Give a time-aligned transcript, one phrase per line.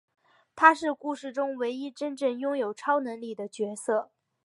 [0.55, 4.09] 他是故事中唯一真正拥有超能力的角色。